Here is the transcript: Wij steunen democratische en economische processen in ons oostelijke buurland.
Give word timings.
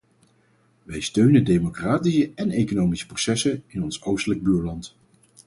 Wij 0.83 0.99
steunen 1.01 1.43
democratische 1.43 2.31
en 2.35 2.49
economische 2.51 3.05
processen 3.05 3.63
in 3.67 3.83
ons 3.83 4.03
oostelijke 4.03 4.43
buurland. 4.43 4.95